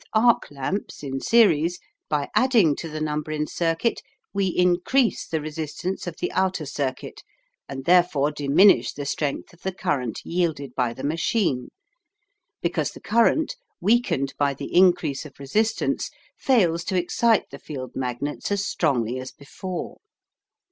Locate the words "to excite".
16.85-17.51